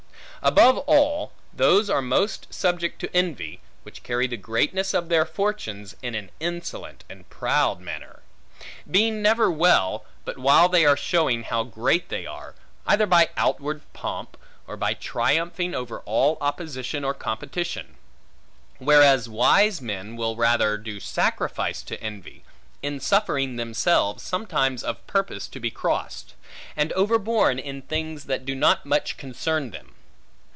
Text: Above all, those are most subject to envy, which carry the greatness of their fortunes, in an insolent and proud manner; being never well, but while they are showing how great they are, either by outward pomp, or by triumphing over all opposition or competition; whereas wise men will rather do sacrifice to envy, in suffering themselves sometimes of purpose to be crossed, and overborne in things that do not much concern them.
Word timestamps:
Above 0.43 0.79
all, 0.87 1.31
those 1.53 1.87
are 1.87 2.01
most 2.01 2.51
subject 2.51 2.99
to 2.99 3.15
envy, 3.15 3.59
which 3.83 4.01
carry 4.01 4.25
the 4.25 4.35
greatness 4.35 4.91
of 4.91 5.07
their 5.07 5.23
fortunes, 5.23 5.95
in 6.01 6.15
an 6.15 6.31
insolent 6.39 7.03
and 7.07 7.29
proud 7.29 7.79
manner; 7.79 8.23
being 8.89 9.21
never 9.21 9.51
well, 9.51 10.03
but 10.25 10.39
while 10.39 10.67
they 10.67 10.83
are 10.83 10.97
showing 10.97 11.43
how 11.43 11.61
great 11.63 12.09
they 12.09 12.25
are, 12.25 12.55
either 12.87 13.05
by 13.05 13.29
outward 13.37 13.83
pomp, 13.93 14.35
or 14.65 14.75
by 14.75 14.95
triumphing 14.95 15.75
over 15.75 15.99
all 16.05 16.39
opposition 16.41 17.03
or 17.05 17.13
competition; 17.13 17.93
whereas 18.79 19.29
wise 19.29 19.79
men 19.79 20.15
will 20.15 20.35
rather 20.35 20.75
do 20.75 20.99
sacrifice 20.99 21.83
to 21.83 22.01
envy, 22.01 22.43
in 22.81 22.99
suffering 22.99 23.57
themselves 23.57 24.23
sometimes 24.23 24.83
of 24.83 25.05
purpose 25.05 25.47
to 25.47 25.59
be 25.59 25.69
crossed, 25.69 26.33
and 26.75 26.91
overborne 26.93 27.59
in 27.59 27.83
things 27.83 28.23
that 28.23 28.43
do 28.43 28.55
not 28.55 28.87
much 28.87 29.17
concern 29.17 29.69
them. 29.69 29.93